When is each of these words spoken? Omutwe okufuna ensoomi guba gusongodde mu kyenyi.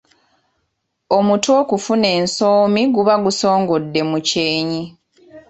Omutwe 1.17 1.51
okufuna 1.63 2.07
ensoomi 2.19 2.81
guba 2.95 3.13
gusongodde 3.23 4.01
mu 4.09 4.19
kyenyi. 4.29 4.83